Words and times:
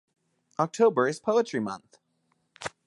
October 0.57 1.07
is 1.07 1.19
Poetry 1.19 1.59
month. 1.59 1.99